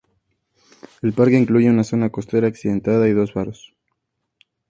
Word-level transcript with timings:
El 1.03 1.13
parque 1.13 1.37
incluye 1.37 1.69
una 1.69 1.83
zona 1.83 2.09
costera 2.09 2.47
accidentada 2.47 3.07
y 3.07 3.13
dos 3.13 3.33
faros. 3.33 3.75